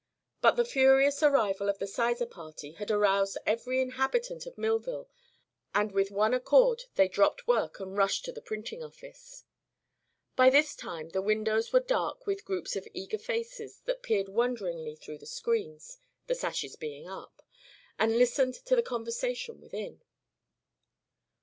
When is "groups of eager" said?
12.45-13.19